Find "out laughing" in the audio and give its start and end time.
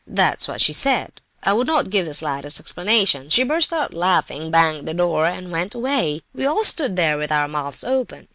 3.71-4.49